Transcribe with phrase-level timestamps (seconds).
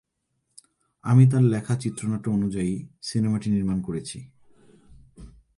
[1.03, 2.87] আমি তার লেখা চিত্রনাট্য অনুযায়ী
[3.01, 4.17] সিনেমাটি নির্মাণ করেছি।